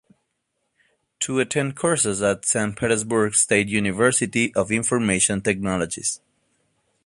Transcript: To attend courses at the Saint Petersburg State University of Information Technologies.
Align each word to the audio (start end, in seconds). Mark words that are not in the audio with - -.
To 1.19 1.39
attend 1.39 1.75
courses 1.75 2.23
at 2.23 2.41
the 2.41 2.47
Saint 2.47 2.75
Petersburg 2.75 3.35
State 3.35 3.67
University 3.67 4.51
of 4.55 4.71
Information 4.71 5.41
Technologies. 5.41 6.19